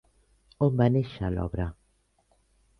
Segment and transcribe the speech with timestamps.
[0.67, 1.71] On va néixer l'obra?